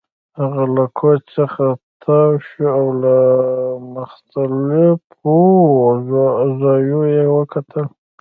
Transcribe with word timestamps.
هغه 0.39 0.63
له 0.75 0.85
کوچ 0.99 1.21
څخه 1.37 1.65
تاو 2.03 2.31
شو 2.47 2.65
او 2.77 2.85
له 3.01 3.15
مختلفو 3.95 5.35
زاویو 6.61 7.01
یې 7.13 7.25
وکتل 7.35 7.85